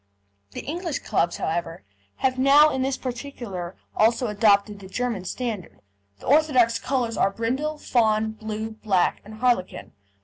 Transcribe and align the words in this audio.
The 0.53 0.61
English 0.65 0.97
clubs, 0.97 1.37
however, 1.37 1.83
have 2.15 2.39
now 2.39 2.71
in 2.71 2.81
this 2.81 2.97
particular 2.97 3.75
also 3.95 4.25
adopted 4.25 4.79
the 4.79 4.87
German 4.87 5.25
standard. 5.25 5.79
The 6.17 6.25
orthodox 6.25 6.79
colours 6.79 7.17
are 7.17 7.29
brindle, 7.29 7.77
fawn, 7.77 8.31
blue, 8.31 8.71
black, 8.71 9.21
and 9.23 9.35
harlequin. 9.35 9.91